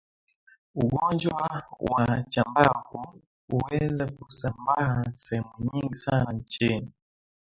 Ugonjwa 0.75 1.47
wa 1.79 2.17
chambavu 2.31 3.21
unaweza 3.51 4.11
kusambaa 4.11 5.03
sehemu 5.11 5.69
nyingi 5.73 5.95
sana 5.95 6.33
nchini 6.33 6.91